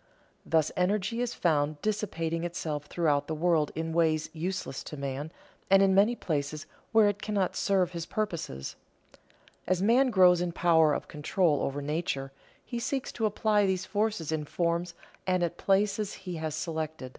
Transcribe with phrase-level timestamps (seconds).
[0.46, 5.30] _Thus energy is found dissipating itself throughout the world in ways useless to man,
[5.68, 8.76] and in places where it cannot serve his purposes.
[9.66, 12.32] As man grows in power of control over nature,
[12.64, 14.94] he seeks to apply these forces in forms
[15.26, 17.18] and at places he has selected.